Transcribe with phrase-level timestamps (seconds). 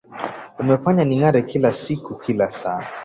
[0.59, 2.83] Umenifanya ning’are kila siku kila saa.